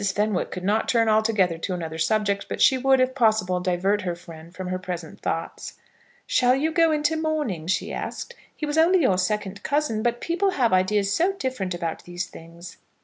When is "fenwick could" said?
0.03-0.63